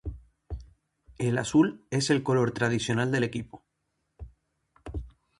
El 1.19 1.37
azul 1.37 1.85
es 1.91 2.09
el 2.09 2.23
color 2.23 2.53
tradicional 2.53 3.11
del 3.11 3.23
equipo. 3.23 3.63